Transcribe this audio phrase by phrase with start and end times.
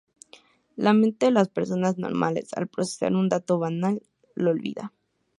[0.77, 4.01] La mente de las personas normales, al procesar un dato banal,
[4.33, 4.91] lo olvida.